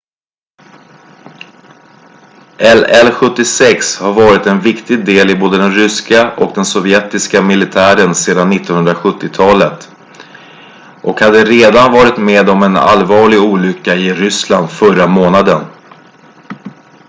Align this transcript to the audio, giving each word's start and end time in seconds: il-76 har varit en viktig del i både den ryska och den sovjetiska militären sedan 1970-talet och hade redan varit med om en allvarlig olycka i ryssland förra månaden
il-76 2.59 3.99
har 4.01 4.13
varit 4.13 4.47
en 4.47 4.59
viktig 4.69 4.97
del 5.09 5.29
i 5.33 5.35
både 5.35 5.57
den 5.57 5.75
ryska 5.75 6.35
och 6.35 6.51
den 6.55 6.65
sovjetiska 6.65 7.41
militären 7.41 8.15
sedan 8.15 8.53
1970-talet 8.53 9.91
och 11.03 11.19
hade 11.19 11.43
redan 11.43 11.91
varit 11.91 12.17
med 12.17 12.49
om 12.49 12.63
en 12.63 12.77
allvarlig 12.77 13.41
olycka 13.41 13.95
i 13.95 14.13
ryssland 14.13 14.69
förra 14.69 15.07
månaden 15.07 15.61